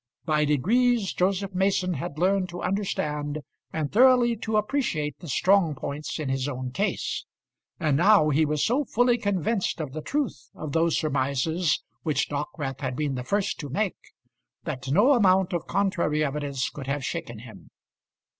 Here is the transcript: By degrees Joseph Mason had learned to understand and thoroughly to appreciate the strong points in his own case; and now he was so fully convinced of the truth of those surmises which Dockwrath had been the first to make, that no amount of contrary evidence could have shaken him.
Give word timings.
By 0.25 0.45
degrees 0.45 1.13
Joseph 1.13 1.53
Mason 1.53 1.93
had 1.93 2.17
learned 2.17 2.49
to 2.49 2.61
understand 2.63 3.41
and 3.71 3.91
thoroughly 3.91 4.35
to 4.37 4.57
appreciate 4.57 5.19
the 5.19 5.27
strong 5.27 5.75
points 5.75 6.17
in 6.17 6.27
his 6.27 6.47
own 6.47 6.71
case; 6.71 7.23
and 7.79 7.97
now 7.97 8.29
he 8.29 8.43
was 8.43 8.65
so 8.65 8.83
fully 8.83 9.19
convinced 9.19 9.79
of 9.79 9.93
the 9.93 10.01
truth 10.01 10.49
of 10.55 10.71
those 10.71 10.97
surmises 10.97 11.83
which 12.01 12.29
Dockwrath 12.29 12.81
had 12.81 12.95
been 12.95 13.13
the 13.13 13.23
first 13.23 13.59
to 13.59 13.69
make, 13.69 13.97
that 14.63 14.89
no 14.91 15.13
amount 15.13 15.53
of 15.53 15.67
contrary 15.67 16.23
evidence 16.25 16.67
could 16.71 16.87
have 16.87 17.05
shaken 17.05 17.37
him. 17.37 17.69